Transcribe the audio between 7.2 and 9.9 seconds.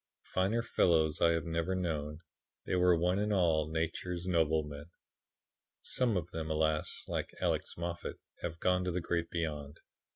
Alex Moffat, have gone to the Great Beyond.